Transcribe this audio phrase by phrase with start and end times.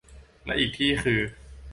[0.45, 1.19] และอีกที่คือ